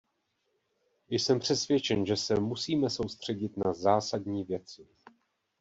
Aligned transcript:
Jsem 1.09 1.39
přesvědčen, 1.39 2.05
že 2.05 2.17
se 2.17 2.35
musíme 2.39 2.89
soustředit 2.89 3.57
na 3.65 3.73
zásadní 3.73 4.43
věci. 4.43 4.87